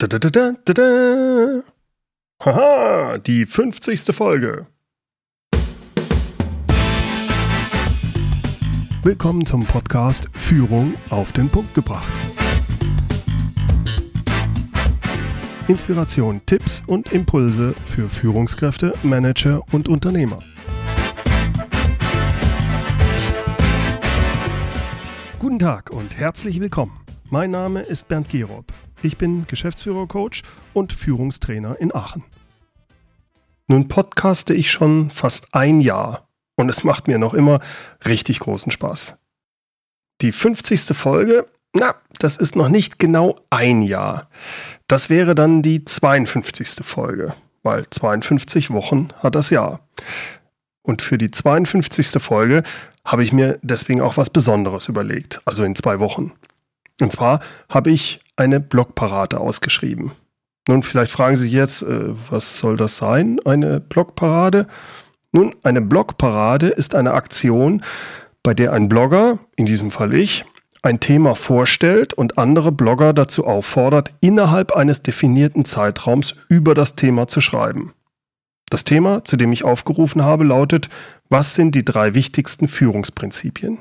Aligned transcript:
Da, 0.00 0.06
da, 0.06 0.16
da, 0.20 0.30
da, 0.30 0.52
da, 0.64 0.74
da. 0.74 1.62
Haha, 2.44 3.18
die 3.18 3.44
50. 3.44 4.14
Folge. 4.14 4.68
Willkommen 9.02 9.44
zum 9.44 9.66
Podcast 9.66 10.28
Führung 10.34 10.94
auf 11.10 11.32
den 11.32 11.48
Punkt 11.48 11.74
gebracht. 11.74 12.12
Inspiration, 15.66 16.42
Tipps 16.46 16.80
und 16.86 17.12
Impulse 17.12 17.74
für 17.86 18.06
Führungskräfte, 18.06 18.92
Manager 19.02 19.62
und 19.72 19.88
Unternehmer. 19.88 20.38
Guten 25.40 25.58
Tag 25.58 25.90
und 25.90 26.16
herzlich 26.16 26.60
willkommen. 26.60 27.00
Mein 27.30 27.50
Name 27.50 27.80
ist 27.80 28.06
Bernd 28.06 28.28
Gerob. 28.28 28.72
Ich 29.00 29.16
bin 29.16 29.46
Geschäftsführer-Coach 29.46 30.42
und 30.74 30.92
Führungstrainer 30.92 31.78
in 31.78 31.94
Aachen. 31.94 32.24
Nun 33.68 33.86
podcaste 33.86 34.54
ich 34.54 34.72
schon 34.72 35.10
fast 35.10 35.54
ein 35.54 35.80
Jahr 35.80 36.28
und 36.56 36.68
es 36.68 36.82
macht 36.82 37.06
mir 37.06 37.18
noch 37.18 37.32
immer 37.32 37.60
richtig 38.06 38.40
großen 38.40 38.72
Spaß. 38.72 39.16
Die 40.20 40.32
50. 40.32 40.96
Folge, 40.96 41.46
na, 41.74 41.94
das 42.18 42.38
ist 42.38 42.56
noch 42.56 42.68
nicht 42.68 42.98
genau 42.98 43.38
ein 43.50 43.82
Jahr. 43.82 44.28
Das 44.88 45.10
wäre 45.10 45.36
dann 45.36 45.62
die 45.62 45.84
52. 45.84 46.84
Folge, 46.84 47.34
weil 47.62 47.88
52 47.88 48.70
Wochen 48.70 49.08
hat 49.22 49.36
das 49.36 49.50
Jahr. 49.50 49.86
Und 50.82 51.02
für 51.02 51.18
die 51.18 51.30
52. 51.30 52.20
Folge 52.20 52.64
habe 53.04 53.22
ich 53.22 53.32
mir 53.32 53.60
deswegen 53.62 54.00
auch 54.00 54.16
was 54.16 54.30
Besonderes 54.30 54.88
überlegt, 54.88 55.40
also 55.44 55.62
in 55.62 55.76
zwei 55.76 56.00
Wochen. 56.00 56.32
Und 57.00 57.12
zwar 57.12 57.40
habe 57.68 57.90
ich 57.90 58.20
eine 58.36 58.60
Blogparade 58.60 59.38
ausgeschrieben. 59.38 60.12
Nun, 60.68 60.82
vielleicht 60.82 61.12
fragen 61.12 61.36
Sie 61.36 61.48
jetzt, 61.48 61.82
äh, 61.82 62.14
was 62.30 62.58
soll 62.58 62.76
das 62.76 62.96
sein, 62.96 63.40
eine 63.44 63.80
Blogparade? 63.80 64.66
Nun, 65.32 65.54
eine 65.62 65.80
Blogparade 65.80 66.68
ist 66.68 66.94
eine 66.94 67.12
Aktion, 67.12 67.82
bei 68.42 68.54
der 68.54 68.72
ein 68.72 68.88
Blogger, 68.88 69.38
in 69.56 69.66
diesem 69.66 69.90
Fall 69.90 70.14
ich, 70.14 70.44
ein 70.82 71.00
Thema 71.00 71.34
vorstellt 71.34 72.14
und 72.14 72.38
andere 72.38 72.70
Blogger 72.70 73.12
dazu 73.12 73.46
auffordert, 73.46 74.12
innerhalb 74.20 74.72
eines 74.72 75.02
definierten 75.02 75.64
Zeitraums 75.64 76.34
über 76.48 76.74
das 76.74 76.94
Thema 76.94 77.26
zu 77.28 77.40
schreiben. 77.40 77.92
Das 78.70 78.84
Thema, 78.84 79.24
zu 79.24 79.36
dem 79.36 79.50
ich 79.52 79.64
aufgerufen 79.64 80.22
habe, 80.22 80.44
lautet, 80.44 80.88
was 81.30 81.54
sind 81.54 81.74
die 81.74 81.84
drei 81.84 82.14
wichtigsten 82.14 82.68
Führungsprinzipien? 82.68 83.80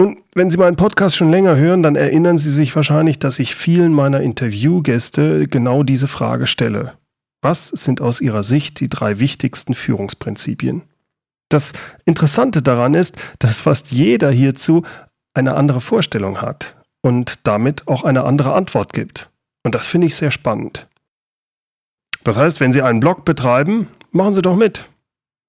Nun, 0.00 0.22
wenn 0.34 0.48
Sie 0.48 0.56
meinen 0.56 0.76
Podcast 0.76 1.14
schon 1.14 1.30
länger 1.30 1.56
hören, 1.56 1.82
dann 1.82 1.94
erinnern 1.94 2.38
Sie 2.38 2.48
sich 2.48 2.74
wahrscheinlich, 2.74 3.18
dass 3.18 3.38
ich 3.38 3.54
vielen 3.54 3.92
meiner 3.92 4.22
Interviewgäste 4.22 5.46
genau 5.46 5.82
diese 5.82 6.08
Frage 6.08 6.46
stelle. 6.46 6.94
Was 7.42 7.68
sind 7.68 8.00
aus 8.00 8.22
Ihrer 8.22 8.42
Sicht 8.42 8.80
die 8.80 8.88
drei 8.88 9.20
wichtigsten 9.20 9.74
Führungsprinzipien? 9.74 10.80
Das 11.50 11.74
Interessante 12.06 12.62
daran 12.62 12.94
ist, 12.94 13.14
dass 13.40 13.58
fast 13.58 13.90
jeder 13.90 14.30
hierzu 14.30 14.84
eine 15.34 15.54
andere 15.54 15.82
Vorstellung 15.82 16.40
hat 16.40 16.76
und 17.02 17.34
damit 17.46 17.86
auch 17.86 18.02
eine 18.02 18.24
andere 18.24 18.54
Antwort 18.54 18.94
gibt. 18.94 19.28
Und 19.64 19.74
das 19.74 19.86
finde 19.86 20.06
ich 20.06 20.16
sehr 20.16 20.30
spannend. 20.30 20.86
Das 22.24 22.38
heißt, 22.38 22.58
wenn 22.60 22.72
Sie 22.72 22.80
einen 22.80 23.00
Blog 23.00 23.26
betreiben, 23.26 23.88
machen 24.12 24.32
Sie 24.32 24.40
doch 24.40 24.56
mit. 24.56 24.88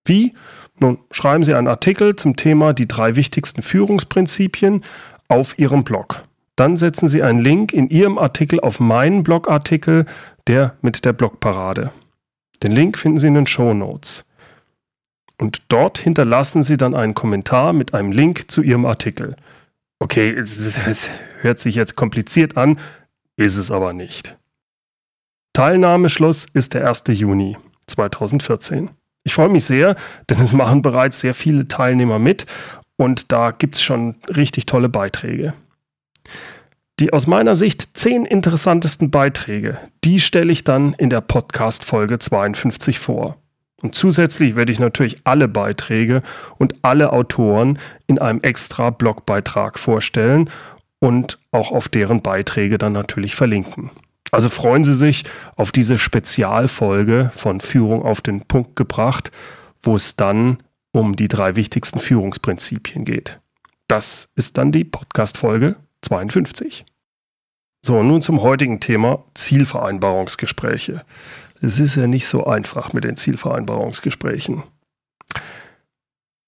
Wie? 0.03 0.33
Nun, 0.81 0.97
schreiben 1.11 1.43
Sie 1.43 1.53
einen 1.53 1.67
Artikel 1.67 2.15
zum 2.15 2.35
Thema 2.35 2.73
die 2.73 2.87
drei 2.87 3.15
wichtigsten 3.15 3.61
Führungsprinzipien 3.61 4.83
auf 5.27 5.57
Ihrem 5.59 5.83
Blog. 5.83 6.23
Dann 6.55 6.75
setzen 6.75 7.07
Sie 7.07 7.21
einen 7.21 7.39
Link 7.39 7.71
in 7.71 7.89
Ihrem 7.89 8.17
Artikel 8.17 8.59
auf 8.59 8.79
meinen 8.79 9.23
Blogartikel, 9.23 10.07
der 10.47 10.75
mit 10.81 11.05
der 11.05 11.13
Blogparade. 11.13 11.91
Den 12.63 12.71
Link 12.71 12.97
finden 12.97 13.19
Sie 13.19 13.27
in 13.27 13.35
den 13.35 13.45
Show 13.45 13.75
Notes. 13.75 14.27
Und 15.37 15.61
dort 15.69 15.99
hinterlassen 15.99 16.63
Sie 16.63 16.77
dann 16.77 16.95
einen 16.95 17.13
Kommentar 17.13 17.73
mit 17.73 17.93
einem 17.93 18.11
Link 18.11 18.49
zu 18.49 18.63
Ihrem 18.63 18.85
Artikel. 18.85 19.35
Okay, 19.99 20.31
es, 20.31 21.09
hört 21.41 21.59
sich 21.59 21.75
jetzt 21.75 21.95
kompliziert 21.95 22.57
an, 22.57 22.79
ist 23.35 23.57
es 23.57 23.69
aber 23.69 23.93
nicht. 23.93 24.35
Teilnahmeschluss 25.53 26.47
ist 26.53 26.73
der 26.73 26.87
1. 26.87 27.03
Juni 27.09 27.55
2014. 27.85 28.89
Ich 29.23 29.33
freue 29.33 29.49
mich 29.49 29.65
sehr, 29.65 29.95
denn 30.29 30.39
es 30.41 30.51
machen 30.51 30.81
bereits 30.81 31.19
sehr 31.19 31.33
viele 31.33 31.67
Teilnehmer 31.67 32.19
mit 32.19 32.45
und 32.97 33.31
da 33.31 33.51
gibt 33.51 33.75
es 33.75 33.81
schon 33.81 34.15
richtig 34.35 34.65
tolle 34.65 34.89
Beiträge. 34.89 35.53
Die 36.99 37.13
aus 37.13 37.25
meiner 37.25 37.55
Sicht 37.55 37.97
zehn 37.97 38.25
interessantesten 38.25 39.09
Beiträge, 39.09 39.77
die 40.03 40.19
stelle 40.19 40.51
ich 40.51 40.63
dann 40.63 40.93
in 40.93 41.09
der 41.09 41.21
Podcast-Folge 41.21 42.19
52 42.19 42.99
vor. 42.99 43.37
Und 43.81 43.95
zusätzlich 43.95 44.55
werde 44.55 44.71
ich 44.71 44.79
natürlich 44.79 45.21
alle 45.23 45.47
Beiträge 45.47 46.21
und 46.59 46.75
alle 46.83 47.11
Autoren 47.11 47.79
in 48.05 48.19
einem 48.19 48.41
extra 48.41 48.91
Blogbeitrag 48.91 49.79
vorstellen 49.79 50.49
und 50.99 51.39
auch 51.51 51.71
auf 51.71 51.89
deren 51.89 52.21
Beiträge 52.21 52.77
dann 52.77 52.93
natürlich 52.93 53.33
verlinken. 53.33 53.89
Also 54.31 54.47
freuen 54.49 54.83
Sie 54.83 54.95
sich 54.95 55.25
auf 55.57 55.71
diese 55.71 55.97
Spezialfolge 55.97 57.31
von 57.35 57.59
Führung 57.59 58.03
auf 58.03 58.21
den 58.21 58.41
Punkt 58.41 58.75
gebracht, 58.75 59.31
wo 59.83 59.95
es 59.95 60.15
dann 60.15 60.63
um 60.91 61.15
die 61.15 61.27
drei 61.27 61.55
wichtigsten 61.55 61.99
Führungsprinzipien 61.99 63.05
geht. 63.05 63.39
Das 63.87 64.31
ist 64.35 64.57
dann 64.57 64.71
die 64.71 64.85
Podcast-Folge 64.85 65.75
52. 66.01 66.85
So, 67.85 68.01
nun 68.03 68.21
zum 68.21 68.41
heutigen 68.41 68.79
Thema 68.79 69.25
Zielvereinbarungsgespräche. 69.33 71.03
Es 71.61 71.79
ist 71.79 71.95
ja 71.95 72.07
nicht 72.07 72.27
so 72.27 72.45
einfach 72.45 72.93
mit 72.93 73.03
den 73.03 73.17
Zielvereinbarungsgesprächen. 73.17 74.63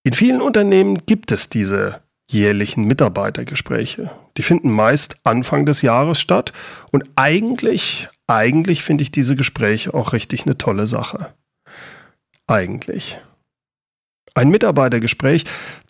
In 0.04 0.14
vielen 0.14 0.42
Unternehmen 0.42 0.98
gibt 1.06 1.32
es 1.32 1.50
diese 1.50 2.02
jährlichen 2.30 2.86
Mitarbeitergespräche. 2.86 4.12
Die 4.38 4.44
finden 4.44 4.72
meist 4.72 5.18
Anfang 5.24 5.66
des 5.66 5.82
Jahres 5.82 6.20
statt 6.20 6.54
und 6.92 7.04
eigentlich, 7.16 8.08
eigentlich 8.28 8.84
finde 8.84 9.04
ich 9.04 9.12
diese 9.12 9.36
Gespräche 9.36 9.94
auch 9.94 10.14
richtig 10.14 10.46
eine 10.46 10.58
tolle 10.58 10.88
Sache. 10.88 11.34
Eigentlich. 12.48 13.20
Ein 14.36 14.50
Mitarbeitergespräch, 14.50 15.46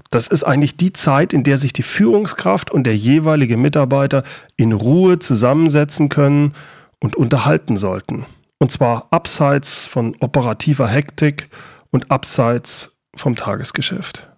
das 0.10 0.28
ist 0.28 0.44
eigentlich 0.44 0.76
die 0.76 0.94
Zeit, 0.94 1.34
in 1.34 1.44
der 1.44 1.58
sich 1.58 1.74
die 1.74 1.84
Führungskraft 1.84 2.72
und 2.72 2.84
der 2.84 2.96
jeweilige 2.96 3.58
Mitarbeiter 3.58 4.24
in 4.58 4.74
Ruhe 4.74 5.18
zusammensetzen 5.20 6.10
können 6.10 6.54
und 7.00 7.16
unterhalten 7.16 7.78
sollten. 7.78 8.26
Und 8.60 8.72
zwar 8.72 9.08
abseits 9.12 9.88
von 9.88 10.16
operativer 10.20 10.88
Hektik 10.88 11.50
und 11.92 12.12
abseits 12.12 12.96
vom 13.16 13.36
Tagesgeschäft. 13.36 14.33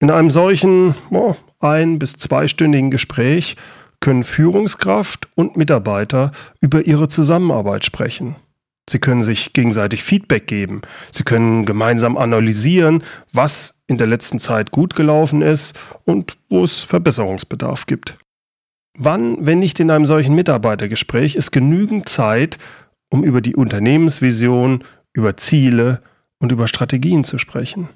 In 0.00 0.10
einem 0.10 0.30
solchen 0.30 0.94
oh, 1.10 1.34
ein- 1.60 1.98
bis 1.98 2.14
zweistündigen 2.14 2.90
Gespräch 2.90 3.56
können 4.00 4.24
Führungskraft 4.24 5.28
und 5.34 5.56
Mitarbeiter 5.56 6.32
über 6.60 6.86
ihre 6.86 7.08
Zusammenarbeit 7.08 7.84
sprechen. 7.84 8.36
Sie 8.88 8.98
können 8.98 9.22
sich 9.22 9.54
gegenseitig 9.54 10.04
Feedback 10.04 10.46
geben. 10.46 10.82
Sie 11.10 11.22
können 11.22 11.64
gemeinsam 11.64 12.18
analysieren, 12.18 13.02
was 13.32 13.82
in 13.86 13.96
der 13.96 14.06
letzten 14.06 14.38
Zeit 14.38 14.72
gut 14.72 14.94
gelaufen 14.94 15.40
ist 15.40 15.74
und 16.04 16.36
wo 16.50 16.64
es 16.64 16.82
Verbesserungsbedarf 16.82 17.86
gibt. 17.86 18.18
Wann, 18.98 19.44
wenn 19.44 19.58
nicht 19.58 19.80
in 19.80 19.90
einem 19.90 20.04
solchen 20.04 20.34
Mitarbeitergespräch, 20.34 21.34
ist 21.34 21.50
genügend 21.50 22.08
Zeit, 22.08 22.58
um 23.08 23.24
über 23.24 23.40
die 23.40 23.56
Unternehmensvision, 23.56 24.84
über 25.14 25.36
Ziele 25.36 26.02
und 26.38 26.52
über 26.52 26.68
Strategien 26.68 27.24
zu 27.24 27.38
sprechen? 27.38 27.88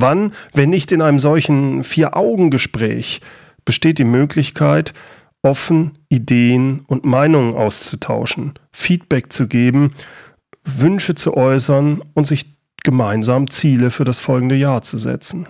Wann, 0.00 0.30
wenn 0.54 0.70
nicht 0.70 0.92
in 0.92 1.02
einem 1.02 1.18
solchen 1.18 1.82
Vier-Augen-Gespräch, 1.82 3.20
besteht 3.64 3.98
die 3.98 4.04
Möglichkeit, 4.04 4.94
offen 5.42 5.98
Ideen 6.08 6.84
und 6.86 7.04
Meinungen 7.04 7.56
auszutauschen, 7.56 8.54
Feedback 8.70 9.32
zu 9.32 9.48
geben, 9.48 9.90
Wünsche 10.64 11.16
zu 11.16 11.36
äußern 11.36 12.00
und 12.14 12.28
sich 12.28 12.56
gemeinsam 12.84 13.50
Ziele 13.50 13.90
für 13.90 14.04
das 14.04 14.20
folgende 14.20 14.54
Jahr 14.54 14.82
zu 14.82 14.98
setzen. 14.98 15.48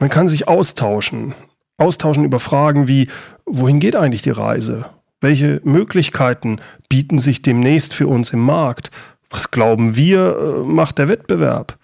Man 0.00 0.08
kann 0.08 0.28
sich 0.28 0.48
austauschen, 0.48 1.34
austauschen 1.76 2.24
über 2.24 2.40
Fragen 2.40 2.88
wie, 2.88 3.08
wohin 3.44 3.78
geht 3.78 3.94
eigentlich 3.94 4.22
die 4.22 4.30
Reise? 4.30 4.86
Welche 5.20 5.60
Möglichkeiten 5.64 6.60
bieten 6.88 7.18
sich 7.18 7.42
demnächst 7.42 7.92
für 7.92 8.06
uns 8.06 8.32
im 8.32 8.40
Markt? 8.40 8.90
Was 9.28 9.50
glauben 9.50 9.96
wir, 9.96 10.34
äh, 10.34 10.66
macht 10.66 10.96
der 10.96 11.08
Wettbewerb? 11.08 11.78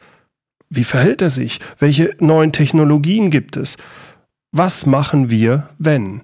Wie 0.76 0.85
verhält 0.85 1.23
er 1.23 1.31
sich? 1.31 1.61
Welche 1.79 2.17
neuen 2.19 2.53
Technologien 2.53 3.31
gibt 3.31 3.56
es? 3.56 3.76
Was 4.53 4.87
machen 4.87 5.31
wir, 5.31 5.69
wenn? 5.79 6.23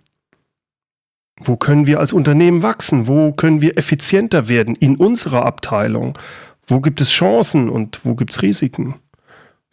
Wo 1.43 1.56
können 1.56 1.87
wir 1.87 2.00
als 2.00 2.12
Unternehmen 2.12 2.62
wachsen? 2.62 3.06
Wo 3.06 3.32
können 3.32 3.62
wir 3.62 3.79
effizienter 3.79 4.49
werden 4.49 4.75
in 4.75 4.97
unserer 4.97 5.47
Abteilung? 5.47 6.19
Wo 6.67 6.81
gibt 6.81 7.00
es 7.00 7.11
Chancen 7.11 7.69
und 7.69 8.05
wo 8.05 8.14
gibt 8.14 8.31
es 8.31 8.43
Risiken? 8.43 8.94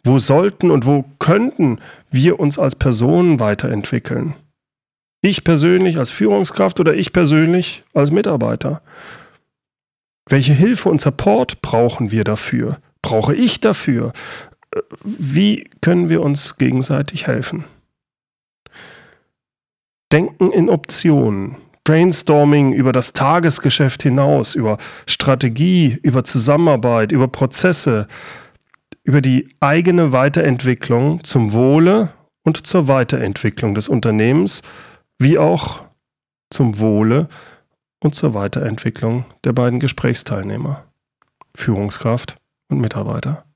Wo 0.04 0.18
sollten 0.18 0.70
und 0.70 0.86
wo 0.86 1.04
könnten 1.18 1.80
wir 2.10 2.40
uns 2.40 2.58
als 2.58 2.74
Personen 2.74 3.40
weiterentwickeln? 3.40 4.34
Ich 5.20 5.44
persönlich 5.44 5.98
als 5.98 6.10
Führungskraft 6.10 6.80
oder 6.80 6.94
ich 6.94 7.12
persönlich 7.12 7.84
als 7.92 8.10
Mitarbeiter? 8.10 8.80
Welche 10.28 10.52
Hilfe 10.52 10.88
und 10.88 11.00
Support 11.00 11.62
brauchen 11.62 12.12
wir 12.12 12.24
dafür? 12.24 12.78
Brauche 13.02 13.34
ich 13.34 13.60
dafür? 13.60 14.12
Wie 15.02 15.70
können 15.80 16.08
wir 16.08 16.22
uns 16.22 16.56
gegenseitig 16.56 17.26
helfen? 17.26 17.64
Denken 20.12 20.52
in 20.52 20.68
Optionen. 20.68 21.56
Brainstorming 21.84 22.74
über 22.74 22.92
das 22.92 23.14
Tagesgeschäft 23.14 24.02
hinaus, 24.02 24.54
über 24.54 24.76
Strategie, 25.06 25.98
über 26.02 26.22
Zusammenarbeit, 26.22 27.12
über 27.12 27.28
Prozesse, 27.28 28.08
über 29.04 29.22
die 29.22 29.48
eigene 29.60 30.12
Weiterentwicklung 30.12 31.24
zum 31.24 31.54
Wohle 31.54 32.12
und 32.44 32.66
zur 32.66 32.88
Weiterentwicklung 32.88 33.74
des 33.74 33.88
Unternehmens, 33.88 34.60
wie 35.18 35.38
auch 35.38 35.82
zum 36.50 36.78
Wohle 36.78 37.28
und 38.00 38.14
zur 38.14 38.34
Weiterentwicklung 38.34 39.24
der 39.44 39.54
beiden 39.54 39.80
Gesprächsteilnehmer, 39.80 40.84
Führungskraft 41.54 42.36
und 42.70 42.80
Mitarbeiter. 42.80 43.47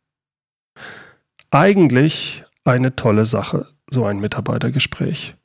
Eigentlich 1.55 2.45
eine 2.65 2.97
tolle 2.97 3.27
Sache, 3.27 3.67
so 3.91 4.07
ein 4.07 4.21
Mitarbeitergespräch. 4.21 5.37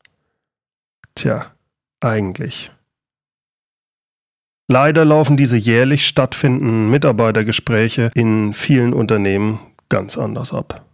Tja, 1.15 1.51
eigentlich. 1.99 2.71
Leider 4.69 5.03
laufen 5.03 5.35
diese 5.35 5.57
jährlich 5.57 6.07
stattfindenden 6.07 6.89
Mitarbeitergespräche 6.89 8.11
in 8.15 8.53
vielen 8.53 8.93
Unternehmen 8.93 9.59
ganz 9.89 10.17
anders 10.17 10.53
ab. 10.53 10.85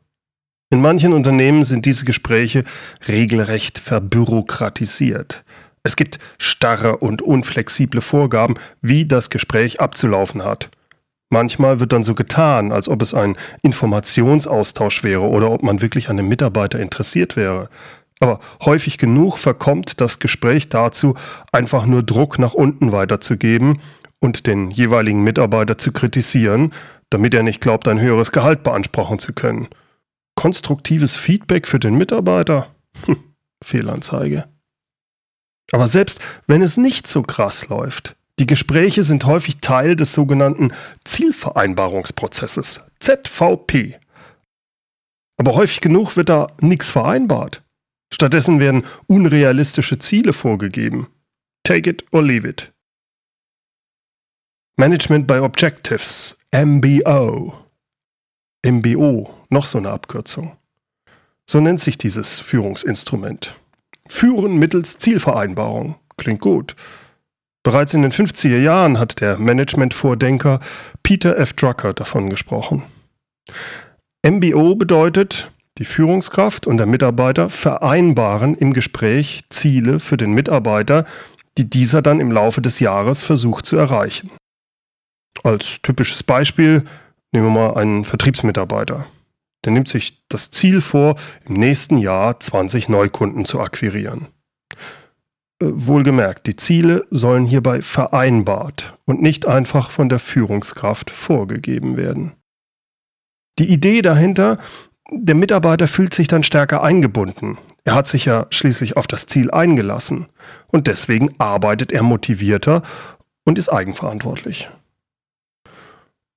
In 0.71 0.81
manchen 0.81 1.13
Unternehmen 1.13 1.63
sind 1.63 1.86
diese 1.86 2.06
Gespräche 2.06 2.63
regelrecht 3.07 3.77
verbürokratisiert. 3.77 5.44
Es 5.83 5.95
gibt 5.95 6.18
starre 6.39 6.98
und 6.98 7.21
unflexible 7.21 8.01
Vorgaben, 8.01 8.56
wie 8.81 9.06
das 9.06 9.30
Gespräch 9.30 9.80
abzulaufen 9.80 10.44
hat. 10.44 10.71
Manchmal 11.33 11.80
wird 11.80 11.94
dann 11.94 12.03
so 12.03 12.13
getan, 12.13 12.71
als 12.71 12.88
ob 12.88 13.01
es 13.01 13.15
ein 13.15 13.35
Informationsaustausch 13.63 15.03
wäre 15.03 15.24
oder 15.24 15.50
ob 15.50 15.63
man 15.63 15.81
wirklich 15.81 16.09
an 16.09 16.18
dem 16.18 16.27
Mitarbeiter 16.27 16.80
interessiert 16.80 17.35
wäre. 17.35 17.69
Aber 18.19 18.39
häufig 18.63 19.00
genug 19.00 19.39
verkommt 19.39 20.00
das 20.00 20.19
Gespräch 20.19 20.69
dazu, 20.69 21.15
einfach 21.51 21.88
nur 21.88 22.03
Druck 22.03 22.38
nach 22.38 22.53
unten 22.53 22.91
weiterzugeben 22.91 23.80
und 24.19 24.45
den 24.45 24.69
jeweiligen 24.69 25.24
Mitarbeiter 25.24 25.80
zu 25.80 25.91
kritisieren, 25.91 26.71
damit 27.09 27.33
er 27.33 27.41
nicht 27.41 27.62
glaubt, 27.62 27.88
ein 27.88 28.00
höheres 28.00 28.31
Gehalt 28.31 28.62
beanspruchen 28.62 29.18
zu 29.18 29.33
können. 29.33 29.69
Konstruktives 30.35 31.18
Feedback 31.18 31.65
für 31.65 31.80
den 31.80 31.95
Mitarbeiter? 31.95 32.68
Hm, 33.07 33.18
Fehlanzeige. 33.63 34.45
Aber 35.71 35.88
selbst 35.88 36.21
wenn 36.45 36.62
es 36.62 36.77
nicht 36.77 37.07
so 37.07 37.24
krass 37.24 37.69
läuft, 37.69 38.15
die 38.39 38.47
Gespräche 38.47 39.03
sind 39.03 39.25
häufig 39.25 39.57
Teil 39.59 39.95
des 39.95 40.13
sogenannten 40.13 40.74
Zielvereinbarungsprozesses, 41.03 42.81
ZVP. 43.00 44.00
Aber 45.38 45.56
häufig 45.56 45.81
genug 45.81 46.15
wird 46.15 46.30
da 46.30 46.47
nichts 46.59 46.89
vereinbart. 46.89 47.63
Stattdessen 48.12 48.59
werden 48.59 48.85
unrealistische 49.07 50.00
Ziele 50.00 50.33
vorgegeben. 50.33 51.07
Take 51.63 51.89
it 51.89 52.06
or 52.12 52.24
leave 52.24 52.47
it. 52.47 52.71
Management 54.77 55.27
by 55.27 55.39
Objectives, 55.39 56.38
MBO. 56.51 57.53
MBO, 58.65 59.33
noch 59.50 59.65
so 59.65 59.77
eine 59.77 59.91
Abkürzung. 59.91 60.57
So 61.45 61.59
nennt 61.59 61.80
sich 61.80 61.97
dieses 61.97 62.39
Führungsinstrument. 62.39 63.56
Führen 64.07 64.57
mittels 64.57 64.97
Zielvereinbarung. 64.97 65.95
Klingt 66.18 66.41
gut. 66.41 66.75
Bereits 67.63 67.94
in 67.94 68.01
den 68.01 68.12
50er 68.12 68.60
Jahren 68.60 69.00
hat 69.00 69.21
der 69.21 69.39
Management-Vordenker 69.39 70.60
Peter 71.01 71.38
F. 71.38 71.54
Drucker 71.54 71.94
davon 71.94 72.30
gesprochen. 72.30 72.83
MBO 74.25 74.75
bedeutet 74.75 75.50
die 75.77 75.86
Führungskraft 75.86 76.68
und 76.68 76.77
der 76.77 76.86
Mitarbeiter 76.86 77.50
vereinbaren 77.50 78.56
im 78.56 78.74
Gespräch 78.74 79.44
Ziele 79.50 80.00
für 80.00 80.18
den 80.18 80.33
Mitarbeiter, 80.33 81.06
die 81.57 81.69
dieser 81.69 82.01
dann 82.01 82.19
im 82.19 82.31
Laufe 82.31 82.62
des 82.62 82.80
Jahres 82.80 83.24
versucht 83.24 83.66
zu 83.66 83.77
erreichen. 83.77 84.30
Als 85.44 85.81
typisches 85.81 86.24
Beispiel 86.24 86.83
nehmen 87.31 87.48
wir 87.48 87.51
mal 87.51 87.77
einen 87.77 88.06
Vertriebsmitarbeiter. 88.06 89.07
Der 89.66 89.71
nimmt 89.71 89.88
sich 89.88 90.24
das 90.27 90.51
Ziel 90.51 90.81
vor, 90.81 91.16
im 91.45 91.56
nächsten 91.56 91.98
Jahr 91.98 92.39
20 92.39 92.89
Neukunden 92.89 93.45
zu 93.45 93.59
akquirieren. 93.59 94.27
Äh, 95.59 95.65
wohlgemerkt, 95.69 96.47
die 96.47 96.55
Ziele 96.55 97.05
sollen 97.11 97.45
hierbei 97.45 97.81
vereinbart 97.81 98.97
und 99.05 99.21
nicht 99.21 99.45
einfach 99.45 99.91
von 99.91 100.09
der 100.09 100.19
Führungskraft 100.19 101.09
vorgegeben 101.09 101.97
werden. 101.97 102.33
Die 103.59 103.69
Idee 103.69 104.01
dahinter 104.01 104.57
der 105.11 105.35
Mitarbeiter 105.35 105.88
fühlt 105.88 106.13
sich 106.13 106.27
dann 106.27 106.44
stärker 106.44 106.81
eingebunden. 106.81 107.57
Er 107.83 107.94
hat 107.94 108.07
sich 108.07 108.25
ja 108.25 108.47
schließlich 108.50 108.97
auf 108.97 109.05
das 109.05 109.25
Ziel 109.25 109.51
eingelassen 109.51 110.27
und 110.67 110.88
deswegen 110.88 111.35
arbeitet 111.38 111.91
er 111.91 112.03
motivierter 112.03 112.81
und 113.44 113.59
ist 113.59 113.69
eigenverantwortlich. 113.69 114.69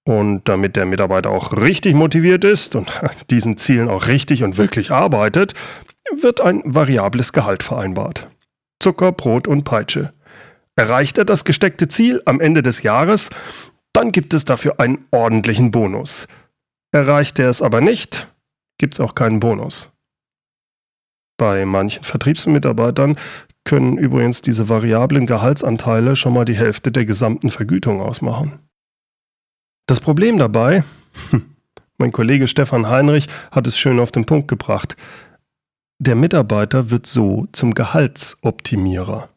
Und 0.05 0.49
damit 0.49 0.77
der 0.77 0.87
Mitarbeiter 0.87 1.31
auch 1.31 1.57
richtig 1.57 1.95
motiviert 1.95 2.45
ist 2.45 2.75
und 2.75 2.93
diesen 3.31 3.57
Zielen 3.57 3.89
auch 3.89 4.09
richtig 4.09 4.43
und 4.43 4.59
wirklich 4.59 4.91
arbeitet, 4.91 5.55
wird 6.15 6.41
ein 6.41 6.63
variables 6.65 7.33
Gehalt 7.33 7.63
vereinbart. 7.63 8.29
Zucker, 8.81 9.13
Brot 9.13 9.49
und 9.49 9.65
Peitsche. 9.65 10.13
Erreicht 10.77 11.19
er 11.19 11.25
das 11.25 11.45
gesteckte 11.45 11.89
Ziel 11.89 12.23
am 12.27 12.41
Ende 12.41 12.63
des 12.63 12.83
Jahres, 12.83 13.31
dann 13.93 14.13
gibt 14.13 14.35
es 14.35 14.45
dafür 14.45 14.79
einen 14.79 15.07
ordentlichen 15.11 15.71
Bonus. 15.71 16.29
Erreicht 16.93 17.39
er 17.39 17.49
es 17.49 17.63
aber 17.63 17.81
nicht, 17.81 18.29
gibt 18.79 18.95
es 18.95 19.01
auch 19.01 19.15
keinen 19.15 19.41
Bonus. 19.41 19.97
Bei 21.39 21.65
manchen 21.65 22.05
Vertriebsmitarbeitern 22.05 23.17
können 23.65 23.99
übrigens 23.99 24.43
diese 24.43 24.69
variablen 24.69 25.27
Gehaltsanteile 25.27 26.17
schon 26.17 26.33
mal 26.33 26.45
die 26.45 26.57
Hälfte 26.57 26.93
der 26.93 27.05
gesamten 27.05 27.51
Vergütung 27.51 28.01
ausmachen. 28.01 28.61
Das 29.87 30.01
Problem 30.01 30.39
dabei, 30.39 30.85
mein 31.99 32.13
Kollege 32.13 32.49
Stefan 32.49 32.89
Heinrich 32.89 33.29
hat 33.51 33.67
es 33.67 33.77
schön 33.79 34.01
auf 34.01 34.13
den 34.13 34.25
Punkt 34.25 34.49
gebracht, 34.49 34.97
der 35.99 36.15
Mitarbeiter 36.15 36.91
wird 36.91 37.07
so 37.07 37.47
zum 37.53 37.75
Gehaltsoptimierer. 37.75 39.29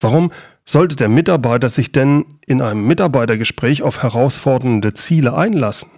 Warum 0.00 0.32
sollte 0.64 0.96
der 0.96 1.08
Mitarbeiter 1.08 1.68
sich 1.68 1.92
denn 1.92 2.24
in 2.46 2.60
einem 2.60 2.86
Mitarbeitergespräch 2.86 3.82
auf 3.82 4.02
herausfordernde 4.02 4.94
Ziele 4.94 5.34
einlassen? 5.34 5.90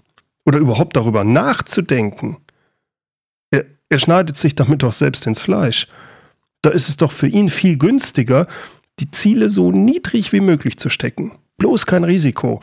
Oder 0.45 0.59
überhaupt 0.59 0.97
darüber 0.97 1.25
nachzudenken? 1.25 2.39
Er 3.89 3.99
schneidet 3.99 4.37
sich 4.37 4.55
damit 4.55 4.83
doch 4.83 4.93
selbst 4.93 5.27
ins 5.27 5.41
Fleisch. 5.41 5.87
Da 6.63 6.71
ist 6.71 6.89
es 6.89 6.97
doch 6.97 7.13
für 7.13 7.29
ihn 7.29 7.49
viel 7.49 7.79
günstiger, 7.79 8.47
die 8.99 9.11
Ziele 9.11 9.51
so 9.51 9.71
niedrig 9.71 10.33
wie 10.33 10.41
möglich 10.41 10.79
zu 10.79 10.89
stecken. 10.89 11.33
Bloß 11.59 11.87
kein 11.87 12.05
Risiko, 12.05 12.61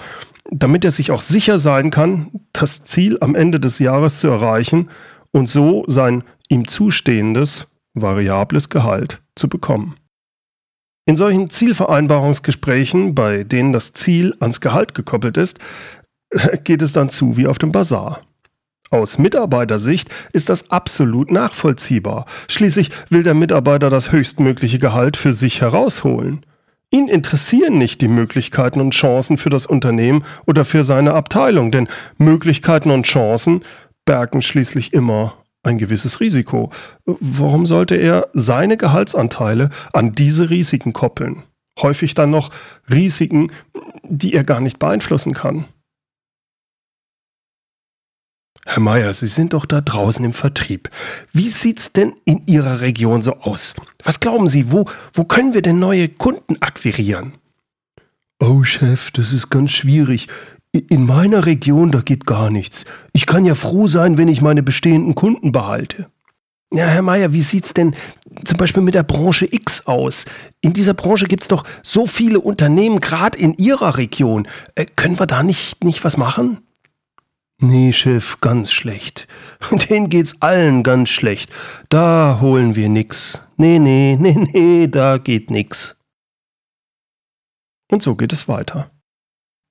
damit 0.52 0.84
er 0.84 0.92
sich 0.92 1.12
auch 1.12 1.22
sicher 1.22 1.60
sein 1.60 1.92
kann, 1.92 2.32
das 2.52 2.84
Ziel 2.84 3.18
am 3.22 3.36
Ende 3.36 3.60
des 3.60 3.80
Jahres 3.80 4.20
zu 4.20 4.28
erreichen 4.28 4.90
und 5.34 5.50
so 5.50 5.84
sein 5.88 6.24
ihm 6.48 6.68
zustehendes 6.68 7.68
variables 7.94 8.70
Gehalt 8.70 9.22
zu 9.36 9.50
bekommen. 9.50 9.96
In 11.06 11.18
solchen 11.18 11.50
Zielvereinbarungsgesprächen, 11.50 13.14
bei 13.14 13.44
denen 13.44 13.74
das 13.74 13.92
Ziel 13.92 14.36
ans 14.40 14.62
Gehalt 14.62 14.96
gekoppelt 14.96 15.36
ist, 15.36 15.60
geht 16.64 16.82
es 16.82 16.94
dann 16.94 17.10
zu 17.10 17.36
wie 17.36 17.48
auf 17.48 17.58
dem 17.58 17.74
Bazar. 17.74 18.22
Aus 18.90 19.18
Mitarbeitersicht 19.18 20.10
ist 20.34 20.50
das 20.50 20.70
absolut 20.70 21.32
nachvollziehbar. 21.32 22.26
Schließlich 22.48 22.92
will 23.10 23.24
der 23.24 23.34
Mitarbeiter 23.34 23.90
das 23.90 24.12
höchstmögliche 24.12 24.78
Gehalt 24.78 25.18
für 25.18 25.34
sich 25.34 25.62
herausholen. 25.62 26.46
Ihn 26.92 27.08
interessieren 27.08 27.80
nicht 27.80 28.02
die 28.02 28.08
Möglichkeiten 28.08 28.80
und 28.80 28.94
Chancen 28.94 29.38
für 29.38 29.50
das 29.50 29.66
Unternehmen 29.66 30.24
oder 30.46 30.64
für 30.64 30.84
seine 30.84 31.16
Abteilung, 31.16 31.72
denn 31.72 31.88
Möglichkeiten 32.20 32.92
und 32.92 33.08
Chancen 33.08 33.64
bergen 34.06 34.42
schließlich 34.42 34.94
immer 34.94 35.38
ein 35.64 35.78
gewisses 35.78 36.20
Risiko. 36.20 36.72
Warum 37.06 37.66
sollte 37.66 37.96
er 37.96 38.30
seine 38.34 38.78
Gehaltsanteile 38.78 39.70
an 39.94 40.14
diese 40.14 40.50
Risiken 40.50 40.94
koppeln? 40.94 41.44
Häufig 41.80 42.14
dann 42.14 42.30
noch 42.30 42.52
Risiken, 42.90 43.52
die 44.04 44.34
er 44.34 44.44
gar 44.44 44.60
nicht 44.60 44.78
beeinflussen 44.78 45.34
kann. 45.34 45.66
Herr 48.66 48.80
Meier, 48.80 49.14
Sie 49.14 49.28
sind 49.28 49.54
doch 49.54 49.66
da 49.66 49.82
draußen 49.82 50.24
im 50.24 50.32
Vertrieb. 50.32 50.90
Wie 51.34 51.50
sieht's 51.50 51.92
denn 51.92 52.14
in 52.24 52.46
Ihrer 52.46 52.80
Region 52.80 53.22
so 53.22 53.34
aus? 53.40 53.76
Was 54.04 54.20
glauben 54.22 54.48
Sie, 54.48 54.72
wo, 54.72 54.86
wo 55.14 55.26
können 55.26 55.54
wir 55.54 55.62
denn 55.62 55.80
neue 55.80 56.08
Kunden 56.08 56.62
akquirieren? 56.62 57.34
Oh, 58.40 58.64
Chef, 58.64 59.12
das 59.12 59.34
ist 59.34 59.50
ganz 59.50 59.72
schwierig. 59.72 60.28
In 60.74 61.06
meiner 61.06 61.46
Region, 61.46 61.92
da 61.92 62.02
geht 62.02 62.26
gar 62.26 62.50
nichts. 62.50 62.84
Ich 63.14 63.28
kann 63.28 63.46
ja 63.46 63.54
froh 63.54 63.86
sein, 63.88 64.18
wenn 64.18 64.28
ich 64.28 64.42
meine 64.42 64.64
bestehenden 64.64 65.14
Kunden 65.14 65.52
behalte. 65.52 66.10
Ja, 66.74 66.88
Herr 66.88 67.04
Mayer, 67.04 67.32
wie 67.32 67.42
sieht 67.42 67.66
es 67.66 67.74
denn 67.76 67.96
zum 68.44 68.58
Beispiel 68.58 68.82
mit 68.82 68.96
der 68.96 69.04
Branche 69.04 69.48
X 69.50 69.86
aus? 69.86 70.26
In 70.62 70.74
dieser 70.74 70.96
Branche 70.96 71.28
gibt 71.28 71.44
es 71.44 71.48
doch 71.48 71.64
so 71.84 72.08
viele 72.08 72.40
Unternehmen, 72.40 73.00
gerade 73.00 73.38
in 73.38 73.54
Ihrer 73.54 73.98
Region. 73.98 74.48
Äh, 74.74 74.88
können 74.88 75.20
wir 75.20 75.28
da 75.28 75.44
nicht, 75.44 75.84
nicht 75.84 76.04
was 76.04 76.18
machen? 76.18 76.62
Nee, 77.62 77.94
Chef, 77.94 78.42
ganz 78.42 78.72
schlecht. 78.72 79.28
Denen 79.90 80.10
geht's 80.10 80.42
allen 80.42 80.82
ganz 80.82 81.10
schlecht. 81.10 81.52
Da 81.90 82.40
holen 82.42 82.76
wir 82.76 82.90
nix. 82.90 83.40
Nee, 83.58 83.78
nee, 83.78 84.18
nee, 84.20 84.50
nee, 84.52 84.88
da 84.88 85.20
geht 85.20 85.52
nix. 85.52 85.96
Und 87.92 88.02
so 88.02 88.16
geht 88.16 88.34
es 88.34 88.48
weiter. 88.48 88.90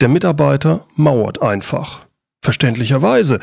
Der 0.02 0.08
Mitarbeiter 0.08 0.84
mauert 0.96 1.42
einfach. 1.42 2.04
Verständlicherweise, 2.44 3.38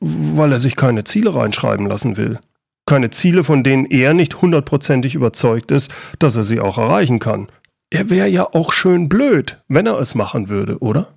weil 0.00 0.52
er 0.52 0.58
sich 0.58 0.76
keine 0.76 1.04
Ziele 1.04 1.34
reinschreiben 1.34 1.86
lassen 1.86 2.18
will. 2.18 2.38
Keine 2.84 3.08
Ziele, 3.08 3.44
von 3.44 3.64
denen 3.64 3.86
er 3.86 4.12
nicht 4.12 4.42
hundertprozentig 4.42 5.14
überzeugt 5.14 5.70
ist, 5.70 5.90
dass 6.18 6.36
er 6.36 6.42
sie 6.42 6.60
auch 6.60 6.76
erreichen 6.76 7.18
kann. 7.18 7.48
Er 7.88 8.10
wäre 8.10 8.28
ja 8.28 8.46
auch 8.52 8.74
schön 8.74 9.08
blöd, 9.08 9.62
wenn 9.68 9.86
er 9.86 9.98
es 9.98 10.14
machen 10.14 10.50
würde, 10.50 10.78
oder? 10.80 11.14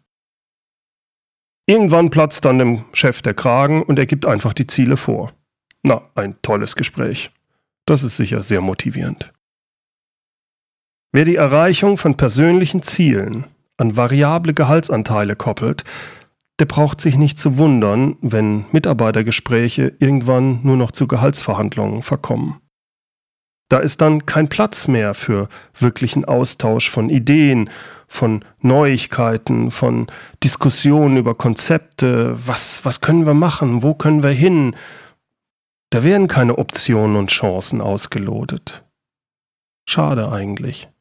Irgendwann 1.68 2.10
platzt 2.10 2.46
dann 2.46 2.58
dem 2.58 2.86
Chef 2.94 3.22
der 3.22 3.34
Kragen 3.34 3.84
und 3.84 4.00
er 4.00 4.06
gibt 4.06 4.26
einfach 4.26 4.54
die 4.54 4.68
Ziele 4.68 4.96
vor. 4.96 5.34
Na, 5.82 6.04
ein 6.16 6.42
tolles 6.42 6.78
Gespräch. 6.78 7.32
Das 7.86 8.02
ist 8.02 8.16
sicher 8.16 8.42
sehr 8.42 8.62
motivierend. 8.62 9.34
Wer 11.12 11.26
die 11.26 11.36
Erreichung 11.36 11.98
von 11.98 12.16
persönlichen 12.16 12.82
Zielen 12.82 13.44
an 13.78 13.98
variable 13.98 14.54
Gehaltsanteile 14.54 15.36
koppelt, 15.36 15.84
der 16.60 16.66
braucht 16.66 17.02
sich 17.02 17.18
nicht 17.18 17.40
zu 17.40 17.58
wundern, 17.58 18.16
wenn 18.22 18.66
Mitarbeitergespräche 18.72 19.94
irgendwann 20.00 20.60
nur 20.64 20.78
noch 20.78 20.92
zu 20.92 21.08
Gehaltsverhandlungen 21.08 22.04
verkommen. 22.04 22.60
Da 23.70 23.80
ist 23.80 24.02
dann 24.02 24.28
kein 24.28 24.50
Platz 24.50 24.88
mehr 24.88 25.16
für 25.16 25.50
wirklichen 25.80 26.26
Austausch 26.26 26.92
von 26.92 27.10
Ideen, 27.10 27.72
von 28.08 28.46
Neuigkeiten, 28.60 29.72
von 29.72 30.06
Diskussionen 30.44 31.18
über 31.18 31.34
Konzepte, 31.34 32.36
was, 32.48 32.86
was 32.86 33.02
können 33.02 33.26
wir 33.26 33.34
machen, 33.34 33.82
wo 33.82 33.96
können 33.96 34.22
wir 34.22 34.30
hin. 34.30 34.76
Da 35.90 36.04
werden 36.04 36.28
keine 36.28 36.60
Optionen 36.60 37.16
und 37.16 37.32
Chancen 37.32 37.82
ausgelotet. 37.82 38.84
Schade 39.90 40.32
eigentlich. 40.32 40.93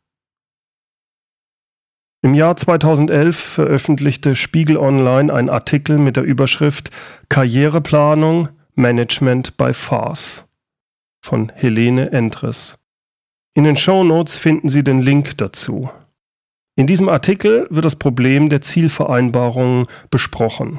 Im 2.25 2.35
Jahr 2.35 2.57
2011 2.57 3.37
veröffentlichte 3.37 4.37
Spiegel 4.37 4.77
Online 4.77 5.35
einen 5.35 5.51
Artikel 5.51 5.99
mit 5.99 6.15
der 6.15 6.23
Überschrift 6.23 6.93
Karriereplanung 7.29 8.49
Management 8.77 9.57
by 9.57 9.75
Farce 9.75 10.45
von 11.21 11.51
Helene 11.53 12.13
Entres. 12.13 12.79
In 13.55 13.65
den 13.65 13.77
Show 13.77 14.05
Notes 14.05 14.39
finden 14.39 14.69
Sie 14.69 14.85
den 14.85 15.03
Link 15.03 15.37
dazu. 15.39 15.91
In 16.77 16.87
diesem 16.87 17.09
Artikel 17.09 17.67
wird 17.71 17.85
das 17.85 17.97
Problem 17.97 18.49
der 18.49 18.61
Zielvereinbarungen 18.61 19.89
besprochen. 20.11 20.79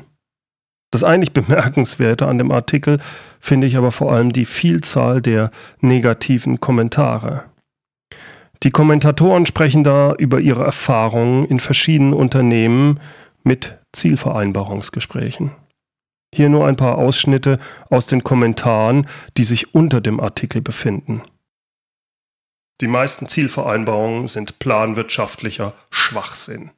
Das 0.91 1.03
eigentlich 1.03 1.33
Bemerkenswerte 1.33 2.25
an 2.25 2.37
dem 2.37 2.53
Artikel 2.53 2.99
finde 3.41 3.67
ich 3.67 3.75
aber 3.75 3.91
vor 3.91 4.13
allem 4.13 4.31
die 4.31 4.45
Vielzahl 4.45 5.21
der 5.21 5.51
negativen 5.81 6.61
Kommentare. 6.61 7.43
Die 8.63 8.71
Kommentatoren 8.71 9.45
sprechen 9.45 9.83
da 9.83 10.13
über 10.13 10.39
ihre 10.39 10.63
Erfahrungen 10.63 11.45
in 11.45 11.59
verschiedenen 11.59 12.13
Unternehmen 12.13 12.99
mit 13.43 13.77
Zielvereinbarungsgesprächen. 13.91 15.51
Hier 16.33 16.49
nur 16.49 16.65
ein 16.65 16.77
paar 16.77 16.97
Ausschnitte 16.97 17.59
aus 17.89 18.07
den 18.07 18.23
Kommentaren, 18.23 19.07
die 19.37 19.43
sich 19.43 19.75
unter 19.75 19.99
dem 19.99 20.19
Artikel 20.19 20.61
befinden. 20.61 21.21
Die 22.81 22.87
meisten 22.87 23.27
Zielvereinbarungen 23.27 24.27
sind 24.27 24.59
planwirtschaftlicher 24.59 25.73
Schwachsinn. 25.91 26.71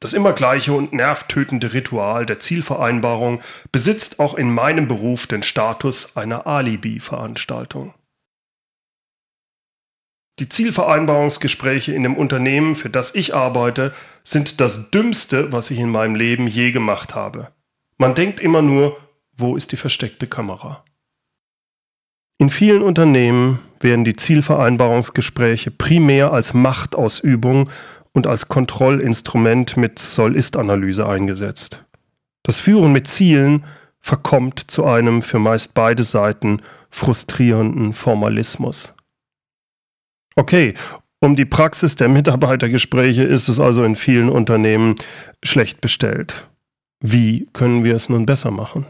Das 0.00 0.12
immer 0.12 0.32
gleiche 0.32 0.72
und 0.72 0.92
nervtötende 0.92 1.72
Ritual 1.72 2.26
der 2.26 2.38
Zielvereinbarung 2.38 3.40
besitzt 3.72 4.20
auch 4.20 4.34
in 4.34 4.52
meinem 4.52 4.86
Beruf 4.86 5.26
den 5.26 5.42
Status 5.42 6.16
einer 6.16 6.46
Alibi-Veranstaltung. 6.46 7.94
Die 10.38 10.48
Zielvereinbarungsgespräche 10.48 11.92
in 11.92 12.04
dem 12.04 12.16
Unternehmen, 12.16 12.76
für 12.76 12.90
das 12.90 13.14
ich 13.14 13.34
arbeite, 13.34 13.92
sind 14.22 14.60
das 14.60 14.90
Dümmste, 14.90 15.52
was 15.52 15.70
ich 15.70 15.80
in 15.80 15.90
meinem 15.90 16.14
Leben 16.14 16.46
je 16.46 16.70
gemacht 16.70 17.14
habe. 17.14 17.48
Man 17.96 18.14
denkt 18.14 18.38
immer 18.38 18.62
nur, 18.62 18.96
wo 19.36 19.56
ist 19.56 19.72
die 19.72 19.76
versteckte 19.76 20.28
Kamera? 20.28 20.84
In 22.38 22.50
vielen 22.50 22.82
Unternehmen 22.82 23.58
werden 23.80 24.04
die 24.04 24.14
Zielvereinbarungsgespräche 24.14 25.72
primär 25.72 26.32
als 26.32 26.54
Machtausübung 26.54 27.68
und 28.12 28.28
als 28.28 28.46
Kontrollinstrument 28.46 29.76
mit 29.76 29.98
Soll-Ist-Analyse 29.98 31.08
eingesetzt. 31.08 31.84
Das 32.44 32.58
Führen 32.58 32.92
mit 32.92 33.08
Zielen 33.08 33.64
verkommt 34.00 34.70
zu 34.70 34.84
einem 34.84 35.20
für 35.20 35.40
meist 35.40 35.74
beide 35.74 36.04
Seiten 36.04 36.62
frustrierenden 36.90 37.92
Formalismus. 37.92 38.94
Okay, 40.38 40.74
um 41.18 41.34
die 41.34 41.44
Praxis 41.44 41.96
der 41.96 42.08
Mitarbeitergespräche 42.08 43.24
ist 43.24 43.48
es 43.48 43.58
also 43.58 43.82
in 43.82 43.96
vielen 43.96 44.28
Unternehmen 44.28 44.94
schlecht 45.42 45.80
bestellt. 45.80 46.46
Wie 47.00 47.48
können 47.52 47.82
wir 47.82 47.96
es 47.96 48.08
nun 48.08 48.24
besser 48.24 48.52
machen? 48.52 48.86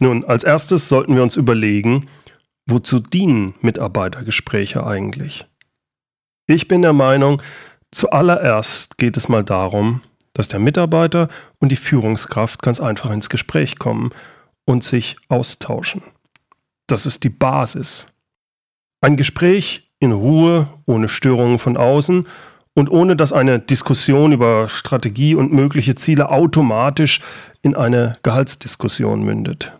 Nun, 0.00 0.22
als 0.22 0.44
erstes 0.44 0.90
sollten 0.90 1.14
wir 1.14 1.22
uns 1.22 1.36
überlegen, 1.36 2.10
wozu 2.66 3.00
dienen 3.00 3.54
Mitarbeitergespräche 3.62 4.86
eigentlich? 4.86 5.46
Ich 6.46 6.68
bin 6.68 6.82
der 6.82 6.92
Meinung, 6.92 7.40
zuallererst 7.90 8.98
geht 8.98 9.16
es 9.16 9.30
mal 9.30 9.44
darum, 9.44 10.02
dass 10.34 10.48
der 10.48 10.60
Mitarbeiter 10.60 11.28
und 11.58 11.72
die 11.72 11.76
Führungskraft 11.76 12.60
ganz 12.60 12.80
einfach 12.80 13.10
ins 13.10 13.30
Gespräch 13.30 13.78
kommen 13.78 14.10
und 14.66 14.84
sich 14.84 15.16
austauschen. 15.28 16.02
Das 16.86 17.06
ist 17.06 17.24
die 17.24 17.30
Basis. 17.30 18.08
Ein 19.04 19.18
Gespräch 19.18 19.90
in 19.98 20.12
Ruhe, 20.12 20.66
ohne 20.86 21.08
Störungen 21.08 21.58
von 21.58 21.76
außen 21.76 22.26
und 22.72 22.90
ohne 22.90 23.16
dass 23.16 23.34
eine 23.34 23.58
Diskussion 23.58 24.32
über 24.32 24.66
Strategie 24.66 25.34
und 25.34 25.52
mögliche 25.52 25.94
Ziele 25.94 26.30
automatisch 26.30 27.20
in 27.60 27.76
eine 27.76 28.16
Gehaltsdiskussion 28.22 29.22
mündet. 29.22 29.74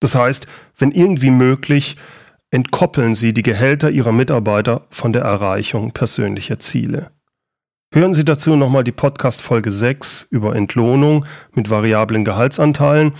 Das 0.00 0.16
heißt, 0.16 0.48
wenn 0.76 0.90
irgendwie 0.90 1.30
möglich, 1.30 1.98
entkoppeln 2.50 3.14
Sie 3.14 3.32
die 3.32 3.44
Gehälter 3.44 3.90
Ihrer 3.90 4.10
Mitarbeiter 4.10 4.88
von 4.90 5.12
der 5.12 5.22
Erreichung 5.22 5.92
persönlicher 5.92 6.58
Ziele. 6.58 7.12
Hören 7.94 8.12
Sie 8.12 8.24
dazu 8.24 8.56
nochmal 8.56 8.82
die 8.82 8.90
Podcast-Folge 8.90 9.70
6 9.70 10.26
über 10.32 10.56
Entlohnung 10.56 11.26
mit 11.54 11.70
variablen 11.70 12.24
Gehaltsanteilen 12.24 13.12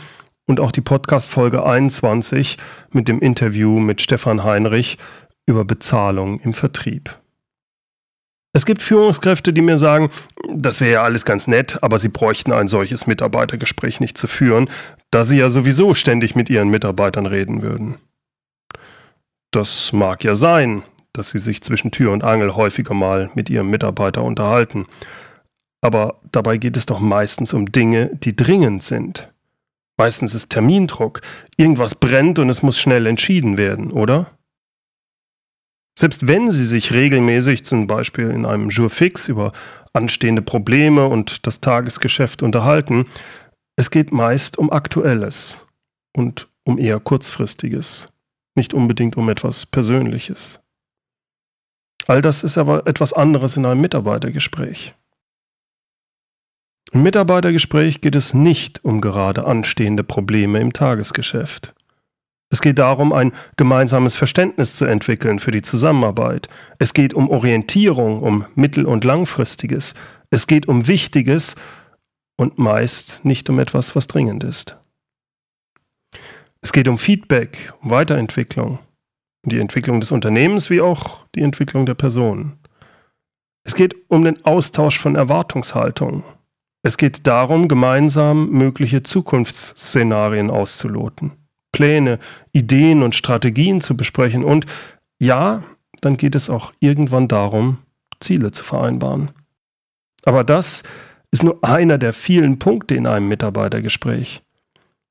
und 0.47 0.61
auch 0.61 0.73
die 0.73 0.81
Podcast-Folge 0.81 1.65
21 1.65 2.57
mit 2.91 3.09
dem 3.09 3.21
Interview 3.21 3.79
mit 3.79 4.01
Stefan 4.01 4.45
Heinrich 4.45 4.99
über 5.47 5.65
Bezahlung 5.65 6.41
im 6.41 6.55
Vertrieb. 6.55 7.19
Es 8.53 8.65
gibt 8.65 8.83
Führungskräfte, 8.83 9.53
die 9.53 9.61
mir 9.61 9.77
sagen, 9.77 10.09
das 10.51 10.81
wäre 10.81 10.93
ja 10.93 11.03
alles 11.03 11.27
ganz 11.27 11.47
nett, 11.47 11.83
aber 11.83 11.99
sie 11.99 12.09
bräuchten 12.09 12.53
ein 12.53 12.69
solches 12.69 13.07
Mitarbeitergespräch 13.07 14.01
nicht 14.01 14.17
zu 14.17 14.29
führen, 14.29 14.71
da 15.11 15.25
sie 15.25 15.37
ja 15.37 15.51
sowieso 15.51 15.93
ständig 15.93 16.35
mit 16.35 16.49
ihren 16.49 16.71
Mitarbeitern 16.71 17.27
reden 17.27 17.61
würden. 17.61 17.97
Das 19.51 19.93
mag 19.93 20.25
ja 20.25 20.35
sein, 20.35 20.85
dass 21.13 21.31
sie 21.31 21.39
sich 21.39 21.63
zwischen 21.63 21.91
Tür 21.91 22.13
und 22.13 22.25
Angel 22.25 22.55
häufiger 22.55 22.95
mal 22.95 23.31
mit 23.35 23.51
ihrem 23.51 23.69
Mitarbeiter 23.69 24.23
unterhalten. 24.23 24.87
Aber 25.83 26.21
dabei 26.33 26.57
geht 26.57 26.77
es 26.77 26.87
doch 26.87 27.01
meistens 27.01 27.53
um 27.53 27.71
Dinge, 27.71 28.11
die 28.15 28.35
dringend 28.35 28.83
sind. 28.83 29.31
Meistens 29.97 30.35
ist 30.35 30.51
Termindruck. 30.51 31.23
Irgendwas 31.57 31.95
brennt 31.95 32.39
und 32.39 32.49
es 32.49 32.63
muss 32.63 32.79
schnell 32.79 33.07
entschieden 33.07 33.57
werden, 33.57 33.91
oder? 33.91 34.31
Selbst 35.99 36.27
wenn 36.27 36.51
Sie 36.51 36.65
sich 36.65 36.93
regelmäßig 36.93 37.65
zum 37.65 37.87
Beispiel 37.87 38.31
in 38.31 38.45
einem 38.45 38.69
Jour 38.69 38.91
fix 38.91 39.29
über 39.29 39.53
anstehende 39.95 40.43
Probleme 40.43 41.07
und 41.07 41.47
das 41.47 41.61
Tagesgeschäft 41.61 42.43
unterhalten, 42.43 43.07
es 43.77 43.91
geht 43.91 44.13
meist 44.13 44.59
um 44.59 44.71
Aktuelles 44.71 45.59
und 46.15 46.49
um 46.65 46.79
eher 46.79 47.01
Kurzfristiges, 47.01 48.13
nicht 48.55 48.75
unbedingt 48.75 49.17
um 49.17 49.29
etwas 49.31 49.65
Persönliches. 49.65 50.61
All 52.07 52.21
das 52.21 52.45
ist 52.45 52.59
aber 52.59 52.87
etwas 52.87 53.15
anderes 53.15 53.57
in 53.57 53.65
einem 53.65 53.81
Mitarbeitergespräch. 53.81 54.95
Im 56.93 57.03
Mitarbeitergespräch 57.03 58.01
geht 58.01 58.15
es 58.15 58.33
nicht 58.33 58.85
um 58.85 59.01
gerade 59.01 59.45
anstehende 59.45 60.05
Probleme 60.05 60.61
im 60.61 60.73
Tagesgeschäft. 60.73 61.75
Es 62.49 62.61
geht 62.61 62.79
darum, 62.79 63.13
ein 63.13 63.33
gemeinsames 63.57 64.15
Verständnis 64.15 64.77
zu 64.77 64.85
entwickeln 64.85 65.41
für 65.41 65.51
die 65.51 65.63
Zusammenarbeit. 65.63 66.49
Es 66.79 66.95
geht 66.95 67.13
um 67.13 67.29
Orientierung, 67.29 68.23
um 68.23 68.47
mittel- 68.55 68.87
und 68.87 69.05
langfristiges. 69.05 69.95
Es 70.31 70.47
geht 70.47 70.69
um 70.69 70.87
Wichtiges 70.87 71.57
und 72.37 72.59
meist 72.59 73.25
nicht 73.25 73.51
um 73.51 73.59
etwas, 73.59 73.97
was 73.97 74.07
dringend 74.07 74.45
ist. 74.45 74.79
Es 76.61 76.73
geht 76.73 76.87
um 76.87 76.99
Feedback, 76.99 77.73
um 77.83 77.91
Weiterentwicklung, 77.91 78.79
um 79.45 79.51
die 79.51 79.59
Entwicklung 79.59 80.01
des 80.01 80.13
Unternehmens 80.13 80.71
wie 80.71 80.81
auch 80.81 81.27
die 81.35 81.43
Entwicklung 81.43 81.85
der 81.85 81.95
Personen. 81.95 82.59
Es 83.65 83.75
geht 83.75 83.97
um 84.09 84.23
den 84.23 84.45
Austausch 84.45 84.99
von 84.99 85.17
Erwartungshaltungen. 85.17 86.23
Es 86.87 86.99
geht 86.99 87.27
darum, 87.27 87.67
gemeinsam 87.67 88.49
mögliche 88.51 89.03
Zukunftsszenarien 89.03 90.51
auszuloten, 90.53 91.33
Pläne, 91.73 92.21
Ideen 92.53 93.03
und 93.03 93.17
Strategien 93.17 93.81
zu 93.81 93.97
besprechen 93.97 94.45
und 94.45 94.67
ja, 95.19 95.65
dann 96.01 96.17
geht 96.17 96.37
es 96.37 96.49
auch 96.49 96.73
irgendwann 96.79 97.27
darum, 97.27 97.79
Ziele 98.21 98.53
zu 98.53 98.63
vereinbaren. 98.63 99.33
Aber 100.25 100.45
das 100.45 100.85
ist 101.33 101.43
nur 101.43 101.59
einer 101.65 101.99
der 101.99 102.13
vielen 102.13 102.61
Punkte 102.61 102.95
in 102.95 103.09
einem 103.09 103.27
Mitarbeitergespräch. 103.27 104.45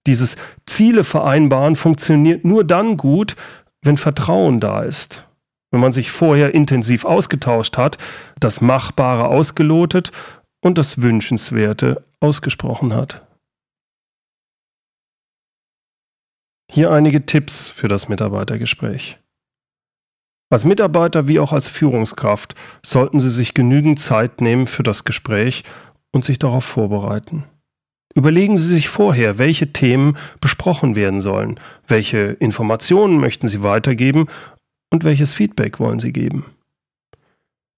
Dieses 0.07 0.37
Ziele 0.65 1.03
vereinbaren 1.03 1.75
funktioniert 1.75 2.45
nur 2.45 2.63
dann 2.63 2.95
gut, 2.95 3.35
wenn 3.81 3.97
Vertrauen 3.97 4.61
da 4.61 4.83
ist. 4.83 5.27
Wenn 5.71 5.81
man 5.81 5.91
sich 5.91 6.09
vorher 6.09 6.55
intensiv 6.55 7.03
ausgetauscht 7.03 7.75
hat, 7.75 7.97
das 8.39 8.61
Machbare 8.61 9.25
ausgelotet 9.25 10.13
und 10.65 10.79
das 10.79 10.99
Wünschenswerte 10.99 12.03
ausgesprochen 12.19 12.95
hat. 12.95 13.23
Hier 16.71 16.89
einige 16.89 17.27
Tipps 17.27 17.69
für 17.69 17.87
das 17.87 18.09
Mitarbeitergespräch. 18.09 19.19
Als 20.49 20.65
Mitarbeiter 20.65 21.27
wie 21.27 21.39
auch 21.39 21.53
als 21.53 21.67
Führungskraft 21.67 22.55
sollten 22.83 23.19
Sie 23.19 23.29
sich 23.29 23.53
genügend 23.53 23.99
Zeit 23.99 24.41
nehmen 24.41 24.65
für 24.65 24.81
das 24.81 25.03
Gespräch 25.03 25.63
und 26.11 26.25
sich 26.25 26.39
darauf 26.39 26.65
vorbereiten. 26.65 27.43
Überlegen 28.15 28.57
Sie 28.57 28.67
sich 28.67 28.89
vorher, 28.89 29.37
welche 29.37 29.71
Themen 29.71 30.17
besprochen 30.41 30.95
werden 30.95 31.21
sollen, 31.21 31.59
welche 31.87 32.17
Informationen 32.39 33.19
möchten 33.19 33.47
Sie 33.47 33.61
weitergeben 33.61 34.25
und 34.91 35.03
welches 35.03 35.31
Feedback 35.31 35.79
wollen 35.79 35.99
Sie 35.99 36.11
geben. 36.11 36.54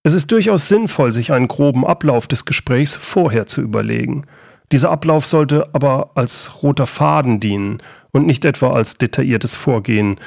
Es 0.08 0.14
ist 0.14 0.32
durchaus 0.32 0.70
sinnvoll, 0.70 1.12
sich 1.12 1.34
einen 1.34 1.50
groben 1.50 1.86
Ablauf 1.86 2.28
des 2.28 2.46
Gesprächs 2.46 2.96
vorher 2.96 3.46
zu 3.46 3.60
überlegen. 3.60 4.26
Dieser 4.72 4.90
Ablauf 4.90 5.26
sollte 5.26 5.68
aber 5.74 6.12
als 6.16 6.64
roter 6.64 6.88
Faden 6.88 7.42
dienen 7.42 7.80
und 8.12 8.26
nicht 8.26 8.46
etwa 8.46 8.72
als 8.72 8.98
detailliertes 8.98 9.56
Vorgehen 9.56 10.18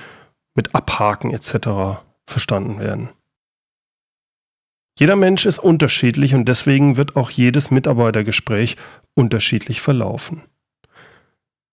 mit 0.55 0.75
Abhaken 0.75 1.31
etc 1.31 2.03
verstanden 2.27 2.79
werden. 2.79 3.09
Jeder 4.99 5.17
Mensch 5.17 5.47
ist 5.47 5.59
unterschiedlich 5.59 6.35
und 6.35 6.45
deswegen 6.45 6.99
wird 6.99 7.17
auch 7.17 7.31
jedes 7.31 7.71
Mitarbeitergespräch 7.71 8.77
unterschiedlich 9.15 9.81
verlaufen. 9.81 10.43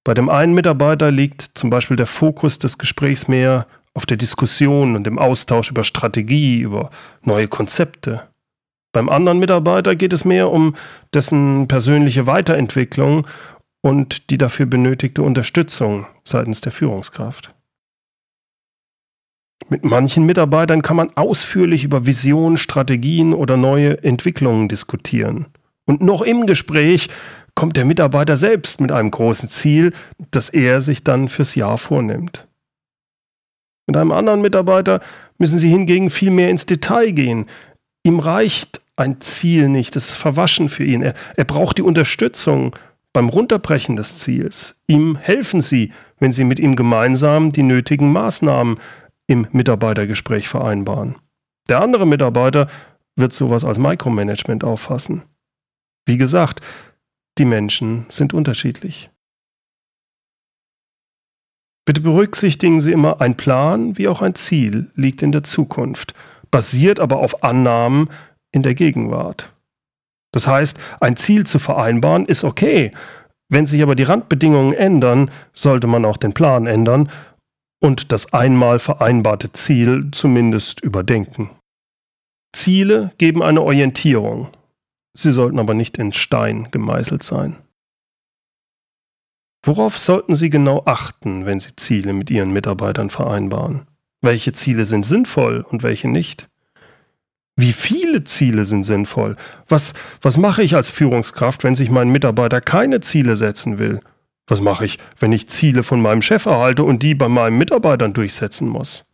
Bei 0.05 0.13
dem 0.13 0.29
einen 0.29 0.53
Mitarbeiter 0.53 1.11
liegt 1.11 1.41
zum 1.55 1.69
Beispiel 1.69 1.97
der 1.97 2.07
Fokus 2.07 2.57
des 2.57 2.77
Gesprächs 2.77 3.27
mehr 3.27 3.67
auf 3.97 4.05
der 4.05 4.17
Diskussion 4.17 4.95
und 4.95 5.05
dem 5.05 5.17
Austausch 5.17 5.71
über 5.71 5.83
Strategie, 5.83 6.59
über 6.59 6.91
neue 7.23 7.47
Konzepte. 7.47 8.21
Beim 8.93 9.09
anderen 9.09 9.39
Mitarbeiter 9.39 9.95
geht 9.95 10.13
es 10.13 10.23
mehr 10.23 10.51
um 10.51 10.75
dessen 11.15 11.67
persönliche 11.67 12.27
Weiterentwicklung 12.27 13.25
und 13.81 14.29
die 14.29 14.37
dafür 14.37 14.67
benötigte 14.67 15.23
Unterstützung 15.23 16.05
seitens 16.23 16.61
der 16.61 16.71
Führungskraft. 16.71 17.55
Mit 19.67 19.83
manchen 19.83 20.27
Mitarbeitern 20.27 20.83
kann 20.83 20.95
man 20.97 21.17
ausführlich 21.17 21.83
über 21.83 22.05
Visionen, 22.05 22.57
Strategien 22.57 23.33
oder 23.33 23.57
neue 23.57 24.03
Entwicklungen 24.03 24.67
diskutieren. 24.67 25.47
Und 25.85 26.01
noch 26.01 26.21
im 26.21 26.45
Gespräch 26.45 27.09
kommt 27.55 27.77
der 27.77 27.85
Mitarbeiter 27.85 28.37
selbst 28.37 28.79
mit 28.79 28.91
einem 28.91 29.09
großen 29.09 29.49
Ziel, 29.49 29.93
das 30.29 30.49
er 30.49 30.81
sich 30.81 31.03
dann 31.03 31.29
fürs 31.29 31.55
Jahr 31.55 31.79
vornimmt. 31.79 32.47
Mit 33.87 33.97
einem 33.97 34.11
anderen 34.11 34.41
Mitarbeiter 34.41 34.99
müssen 35.37 35.59
Sie 35.59 35.69
hingegen 35.69 36.09
viel 36.09 36.29
mehr 36.29 36.49
ins 36.49 36.65
Detail 36.65 37.11
gehen. 37.11 37.45
Ihm 38.03 38.19
reicht 38.19 38.81
ein 38.97 39.21
Ziel 39.21 39.69
nicht, 39.69 39.95
das 39.95 40.09
ist 40.09 40.15
verwaschen 40.17 40.69
für 40.69 40.83
ihn. 40.83 41.01
Er, 41.01 41.13
er 41.35 41.45
braucht 41.45 41.77
die 41.77 41.83
Unterstützung 41.83 42.75
beim 43.13 43.29
Runterbrechen 43.29 43.95
des 43.95 44.17
Ziels. 44.17 44.75
Ihm 44.87 45.17
helfen 45.17 45.61
Sie, 45.61 45.91
wenn 46.19 46.31
Sie 46.31 46.43
mit 46.43 46.59
ihm 46.59 46.75
gemeinsam 46.75 47.51
die 47.51 47.63
nötigen 47.63 48.11
Maßnahmen 48.11 48.77
im 49.27 49.47
Mitarbeitergespräch 49.51 50.47
vereinbaren. 50.47 51.15
Der 51.69 51.81
andere 51.81 52.05
Mitarbeiter 52.05 52.67
wird 53.15 53.33
sowas 53.33 53.65
als 53.65 53.77
Micromanagement 53.77 54.63
auffassen. 54.63 55.23
Wie 56.05 56.17
gesagt, 56.17 56.61
die 57.37 57.45
Menschen 57.45 58.05
sind 58.09 58.33
unterschiedlich. 58.33 59.09
Bitte 61.87 62.01
berücksichtigen 62.01 62.81
Sie 62.81 62.91
immer, 62.91 63.21
ein 63.21 63.37
Plan 63.37 63.97
wie 63.97 64.09
auch 64.09 64.21
ein 64.21 64.35
Ziel 64.35 64.91
liegt 64.95 65.21
in 65.21 65.31
der 65.31 65.43
Zukunft, 65.43 66.13
basiert 66.51 66.99
aber 66.99 67.19
auf 67.19 67.45
Annahmen 67.45 68.09
in 68.51 68.61
der 68.61 68.75
Gegenwart. 68.75 69.53
Das 70.33 70.47
heißt, 70.47 70.77
ein 70.99 71.15
Ziel 71.15 71.47
zu 71.47 71.59
vereinbaren 71.59 72.25
ist 72.25 72.43
okay. 72.43 72.91
Wenn 73.47 73.65
sich 73.65 73.81
aber 73.81 73.95
die 73.95 74.03
Randbedingungen 74.03 74.73
ändern, 74.73 75.31
sollte 75.53 75.87
man 75.87 76.03
auch 76.03 76.17
den 76.17 76.33
Plan 76.33 76.67
ändern 76.67 77.09
und 77.81 78.11
das 78.11 78.33
einmal 78.33 78.79
vereinbarte 78.79 79.53
Ziel 79.53 80.09
zumindest 80.11 80.81
überdenken. 80.81 81.51
Ziele 82.53 83.13
geben 83.17 83.41
eine 83.41 83.61
Orientierung. 83.61 84.49
Sie 85.17 85.31
sollten 85.31 85.57
aber 85.57 85.73
nicht 85.73 85.97
in 85.97 86.11
Stein 86.11 86.67
gemeißelt 86.69 87.23
sein. 87.23 87.55
Worauf 89.67 89.97
sollten 89.97 90.33
Sie 90.33 90.49
genau 90.49 90.83
achten, 90.85 91.45
wenn 91.45 91.59
Sie 91.59 91.75
Ziele 91.75 92.13
mit 92.13 92.31
Ihren 92.31 92.51
Mitarbeitern 92.51 93.09
vereinbaren? 93.09 93.85
Welche 94.21 94.53
Ziele 94.53 94.85
sind 94.85 95.05
sinnvoll 95.05 95.63
und 95.69 95.83
welche 95.83 96.07
nicht? 96.07 96.49
Wie 97.55 97.73
viele 97.73 98.23
Ziele 98.23 98.65
sind 98.65 98.83
sinnvoll? 98.83 99.35
Was, 99.67 99.93
was 100.21 100.37
mache 100.37 100.63
ich 100.63 100.75
als 100.75 100.89
Führungskraft, 100.89 101.63
wenn 101.63 101.75
sich 101.75 101.91
mein 101.91 102.09
Mitarbeiter 102.09 102.61
keine 102.61 103.01
Ziele 103.01 103.35
setzen 103.35 103.77
will 103.77 103.99
was 104.47 104.61
mache 104.61 104.85
ich, 104.85 104.97
wenn 105.19 105.33
ich 105.33 105.49
Ziele 105.49 105.83
von 105.83 106.01
meinem 106.01 106.21
Chef 106.21 106.45
erhalte 106.45 106.83
und 106.83 107.03
die 107.03 107.15
bei 107.15 107.27
meinen 107.27 107.57
Mitarbeitern 107.57 108.13
durchsetzen 108.13 108.67
muss? 108.67 109.11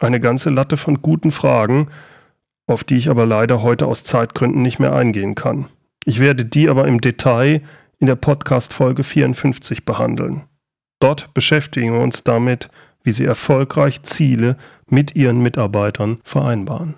Eine 0.00 0.20
ganze 0.20 0.50
Latte 0.50 0.76
von 0.76 1.02
guten 1.02 1.30
Fragen, 1.30 1.88
auf 2.66 2.82
die 2.82 2.96
ich 2.96 3.10
aber 3.10 3.26
leider 3.26 3.62
heute 3.62 3.86
aus 3.86 4.02
Zeitgründen 4.02 4.62
nicht 4.62 4.78
mehr 4.78 4.94
eingehen 4.94 5.34
kann. 5.34 5.66
Ich 6.06 6.18
werde 6.18 6.46
die 6.46 6.68
aber 6.68 6.88
im 6.88 7.00
Detail 7.00 7.60
in 7.98 8.06
der 8.06 8.16
Podcast-Folge 8.16 9.04
54 9.04 9.84
behandeln. 9.84 10.44
Dort 11.00 11.32
beschäftigen 11.34 11.92
wir 11.92 12.00
uns 12.00 12.24
damit, 12.24 12.70
wie 13.02 13.10
Sie 13.10 13.24
erfolgreich 13.24 14.02
Ziele 14.02 14.56
mit 14.88 15.14
Ihren 15.14 15.40
Mitarbeitern 15.40 16.18
vereinbaren. 16.24 16.96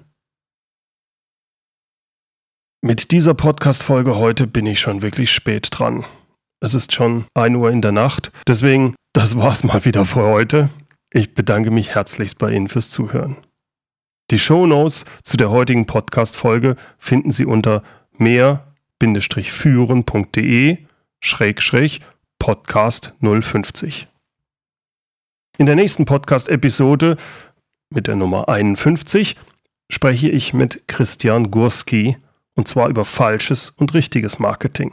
Mit 2.82 3.10
dieser 3.10 3.34
Podcast-Folge 3.34 4.16
heute 4.16 4.46
bin 4.46 4.66
ich 4.66 4.78
schon 4.78 5.02
wirklich 5.02 5.32
spät 5.32 5.68
dran. 5.72 6.04
Es 6.60 6.74
ist 6.74 6.92
schon 6.94 7.26
1 7.34 7.56
Uhr 7.56 7.70
in 7.70 7.82
der 7.82 7.92
Nacht. 7.92 8.30
Deswegen, 8.46 8.94
das 9.12 9.36
war's 9.36 9.64
mal 9.64 9.84
wieder 9.84 10.04
für 10.04 10.22
heute. 10.22 10.70
Ich 11.10 11.34
bedanke 11.34 11.70
mich 11.70 11.94
herzlichst 11.94 12.38
bei 12.38 12.52
Ihnen 12.52 12.68
fürs 12.68 12.90
Zuhören. 12.90 13.38
Die 14.30 14.38
Shownotes 14.38 15.04
zu 15.22 15.36
der 15.36 15.50
heutigen 15.50 15.86
Podcast-Folge 15.86 16.76
finden 16.98 17.30
Sie 17.30 17.44
unter 17.44 17.82
mehr-führen.de 19.02 20.78
Podcast 22.38 23.12
050. 23.20 24.08
In 25.58 25.66
der 25.66 25.74
nächsten 25.74 26.04
Podcast-Episode 26.04 27.16
mit 27.90 28.06
der 28.06 28.16
Nummer 28.16 28.48
51 28.48 29.36
spreche 29.90 30.28
ich 30.28 30.52
mit 30.54 30.88
Christian 30.88 31.50
Gurski 31.50 32.16
und 32.54 32.68
zwar 32.68 32.88
über 32.88 33.04
falsches 33.04 33.70
und 33.70 33.94
richtiges 33.94 34.38
Marketing. 34.38 34.92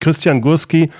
Christian 0.00 0.40
Gurski 0.40 0.90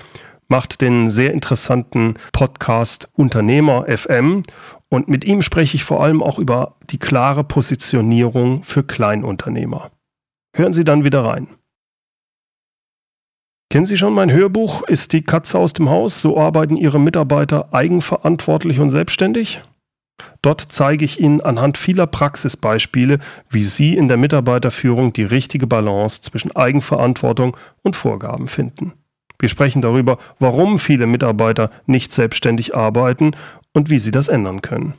macht 0.48 0.80
den 0.80 1.08
sehr 1.08 1.32
interessanten 1.32 2.14
Podcast 2.32 3.08
Unternehmer 3.14 3.86
FM 3.88 4.42
und 4.88 5.08
mit 5.08 5.24
ihm 5.24 5.42
spreche 5.42 5.76
ich 5.76 5.84
vor 5.84 6.02
allem 6.02 6.22
auch 6.22 6.38
über 6.38 6.76
die 6.90 6.98
klare 6.98 7.44
Positionierung 7.44 8.64
für 8.64 8.84
Kleinunternehmer. 8.84 9.90
Hören 10.54 10.72
Sie 10.72 10.84
dann 10.84 11.04
wieder 11.04 11.24
rein. 11.24 11.48
Kennen 13.70 13.86
Sie 13.86 13.96
schon 13.96 14.14
mein 14.14 14.32
Hörbuch 14.32 14.82
Ist 14.82 15.12
die 15.12 15.22
Katze 15.22 15.58
aus 15.58 15.72
dem 15.72 15.90
Haus? 15.90 16.20
So 16.20 16.38
arbeiten 16.38 16.76
Ihre 16.76 17.00
Mitarbeiter 17.00 17.72
eigenverantwortlich 17.72 18.80
und 18.80 18.90
selbstständig? 18.90 19.60
Dort 20.40 20.66
zeige 20.68 21.04
ich 21.04 21.20
Ihnen 21.20 21.40
anhand 21.40 21.76
vieler 21.76 22.06
Praxisbeispiele, 22.06 23.18
wie 23.50 23.62
Sie 23.62 23.96
in 23.96 24.08
der 24.08 24.16
Mitarbeiterführung 24.16 25.12
die 25.12 25.24
richtige 25.24 25.66
Balance 25.66 26.20
zwischen 26.20 26.54
Eigenverantwortung 26.54 27.56
und 27.82 27.96
Vorgaben 27.96 28.48
finden. 28.48 28.94
Wir 29.38 29.48
sprechen 29.48 29.82
darüber, 29.82 30.18
warum 30.38 30.78
viele 30.78 31.06
Mitarbeiter 31.06 31.70
nicht 31.86 32.12
selbstständig 32.12 32.74
arbeiten 32.74 33.32
und 33.74 33.90
wie 33.90 33.98
sie 33.98 34.10
das 34.10 34.28
ändern 34.28 34.62
können. 34.62 34.94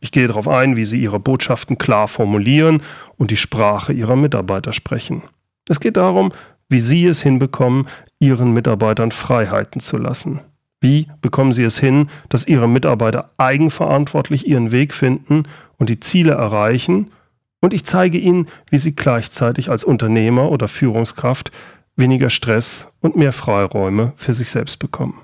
Ich 0.00 0.12
gehe 0.12 0.26
darauf 0.26 0.48
ein, 0.48 0.76
wie 0.76 0.84
sie 0.84 1.00
ihre 1.00 1.20
Botschaften 1.20 1.78
klar 1.78 2.08
formulieren 2.08 2.82
und 3.16 3.30
die 3.30 3.36
Sprache 3.36 3.92
ihrer 3.92 4.16
Mitarbeiter 4.16 4.72
sprechen. 4.72 5.22
Es 5.68 5.78
geht 5.78 5.96
darum, 5.96 6.32
wie 6.68 6.80
sie 6.80 7.06
es 7.06 7.22
hinbekommen, 7.22 7.86
ihren 8.22 8.52
Mitarbeitern 8.52 9.10
Freiheiten 9.10 9.80
zu 9.80 9.98
lassen, 9.98 10.40
Wie 10.82 11.06
bekommen 11.20 11.52
Sie 11.52 11.62
es 11.62 11.78
hin, 11.78 12.08
dass 12.28 12.46
Ihre 12.46 12.68
Mitarbeiter 12.68 13.30
eigenverantwortlich 13.36 14.48
ihren 14.48 14.72
Weg 14.72 14.92
finden 14.92 15.44
und 15.78 15.88
die 15.88 16.00
Ziele 16.00 16.32
erreichen? 16.32 17.12
Und 17.60 17.72
ich 17.72 17.84
zeige 17.84 18.18
Ihnen, 18.18 18.48
wie 18.68 18.78
Sie 18.78 18.92
gleichzeitig 18.92 19.70
als 19.70 19.84
Unternehmer 19.84 20.50
oder 20.50 20.66
Führungskraft 20.66 21.52
weniger 21.94 22.30
Stress 22.30 22.88
und 23.00 23.14
mehr 23.14 23.32
Freiräume 23.32 24.12
für 24.16 24.32
sich 24.32 24.50
selbst 24.50 24.80
bekommen. 24.80 25.20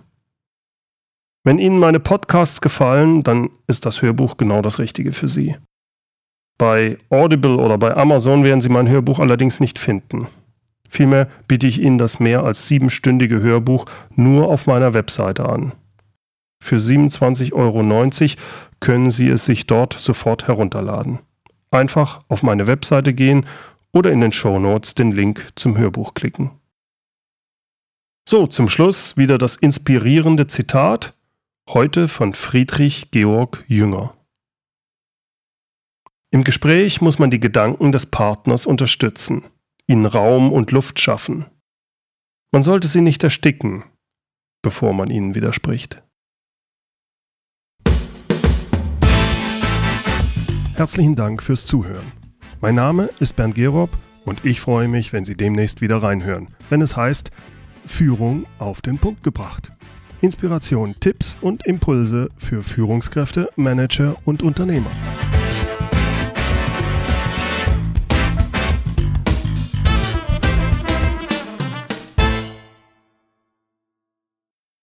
Wenn 1.43 1.59
Ihnen 1.59 1.81
meine 1.81 1.99
Podcasts 1.99 2.61
gefallen, 2.61 3.25
dann 3.25 3.51
ist 3.67 3.85
das 3.85 4.01
Hörbuch 4.01 4.37
genau 4.37 4.63
das 4.63 4.79
Richtige 4.79 5.13
für 5.13 5.27
Sie. 5.27 5.57
Bei 6.57 6.99
Audible 7.11 7.57
oder 7.57 7.79
bei 7.79 7.97
Amazon 7.97 8.45
werden 8.45 8.61
Sie 8.61 8.69
mein 8.69 8.89
Hörbuch 8.89 9.19
allerdings 9.19 9.59
nicht 9.59 9.79
finden. 9.81 10.29
Vielmehr 10.89 11.29
biete 11.47 11.67
ich 11.67 11.81
Ihnen 11.81 11.99
das 11.99 12.19
mehr 12.19 12.43
als 12.43 12.67
siebenstündige 12.67 13.41
Hörbuch 13.41 13.85
nur 14.17 14.49
auf 14.49 14.67
meiner 14.67 14.95
Webseite 14.95 15.49
an. 15.49 15.73
Für 16.61 16.77
27,90 16.77 17.53
Euro 17.53 18.43
können 18.81 19.11
Sie 19.11 19.29
es 19.29 19.45
sich 19.45 19.67
dort 19.67 19.93
sofort 19.93 20.49
herunterladen. 20.49 21.21
Einfach 21.71 22.21
auf 22.29 22.43
meine 22.43 22.67
Webseite 22.67 23.13
gehen 23.13 23.47
oder 23.93 24.11
in 24.11 24.21
den 24.21 24.33
Show 24.33 24.59
Notes 24.59 24.95
den 24.95 25.13
Link 25.13 25.53
zum 25.55 25.77
Hörbuch 25.77 26.15
klicken. 26.15 26.53
So, 28.29 28.47
zum 28.47 28.69
Schluss 28.69 29.17
wieder 29.17 29.39
das 29.39 29.57
inspirierende 29.57 30.47
Zitat, 30.47 31.15
heute 31.69 32.09
von 32.09 32.35
Friedrich 32.35 33.11
Georg 33.11 33.65
Jünger. 33.69 34.15
Im 36.31 36.45
Gespräch 36.45 37.01
muss 37.01 37.19
man 37.19 37.31
die 37.31 37.41
Gedanken 37.41 37.93
des 37.93 38.07
Partners 38.07 38.67
unterstützen 38.67 39.45
ihnen 39.89 40.07
Raum 40.07 40.53
und 40.53 40.71
Luft 40.71 41.01
schaffen. 41.01 41.47
Man 42.53 42.63
sollte 42.63 42.87
sie 42.87 43.01
nicht 43.01 43.25
ersticken, 43.25 43.85
bevor 44.63 44.93
man 44.93 45.11
ihnen 45.11 45.35
widerspricht. 45.35 46.03
Herzlichen 50.77 51.17
Dank 51.17 51.43
fürs 51.43 51.67
Zuhören. 51.67 52.13
Mein 52.61 52.77
Name 52.77 53.09
ist 53.19 53.35
Bernd 53.35 53.57
Gerob 53.57 53.91
und 54.25 54.45
ich 54.45 54.61
freue 54.61 54.89
mich, 54.89 55.13
wenn 55.13 55.25
Sie 55.25 55.37
demnächst 55.37 55.81
wieder 55.81 56.03
reinhören, 56.03 56.49
wenn 56.71 56.83
es 56.83 56.97
heißt 56.97 57.31
Führung 57.85 58.47
auf 58.59 58.83
den 58.83 58.99
Punkt 58.99 59.25
gebracht. 59.25 59.73
Inspiration, 60.21 60.95
Tipps 61.01 61.37
und 61.41 61.67
Impulse 61.67 62.29
für 62.37 62.63
Führungskräfte, 62.63 63.49
Manager 63.57 64.17
und 64.25 64.43
Unternehmer. 64.43 64.91